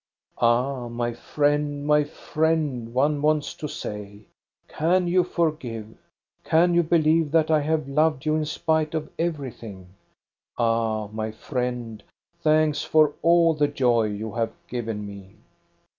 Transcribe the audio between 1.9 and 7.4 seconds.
friend," one wants to say, can you forgive? Can you believe